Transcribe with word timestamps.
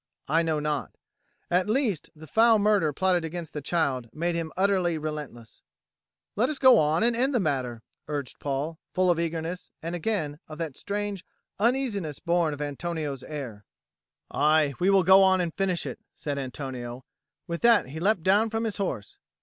I 0.27 0.41
know 0.41 0.59
not. 0.59 0.95
At 1.51 1.69
least, 1.69 2.09
the 2.15 2.25
foul 2.25 2.57
murder 2.57 2.91
plotted 2.91 3.23
against 3.23 3.53
the 3.53 3.61
child 3.61 4.09
made 4.11 4.33
him 4.33 4.51
utterly 4.57 4.97
relentless. 4.97 5.61
"Let 6.35 6.49
us 6.49 6.57
go 6.57 6.79
on 6.79 7.03
and 7.03 7.15
end 7.15 7.35
the 7.35 7.39
matter," 7.39 7.83
urged 8.07 8.39
Paul, 8.39 8.79
full 8.91 9.11
of 9.11 9.19
eagerness, 9.19 9.69
and, 9.79 9.93
again, 9.93 10.39
of 10.47 10.57
that 10.57 10.75
strange 10.75 11.23
uneasiness 11.59 12.17
born 12.17 12.51
of 12.51 12.61
Antonio's 12.63 13.21
air. 13.21 13.63
"Ay, 14.31 14.73
we 14.79 14.89
will 14.89 15.03
go 15.03 15.21
on 15.21 15.39
and 15.39 15.53
finish 15.53 15.85
it," 15.85 15.99
said 16.15 16.39
Antonio, 16.39 16.93
and 16.93 17.01
with 17.45 17.61
that 17.61 17.89
he 17.89 17.99
leapt 17.99 18.23
down 18.23 18.49
from 18.49 18.63
his 18.63 18.77
horse. 18.77 19.19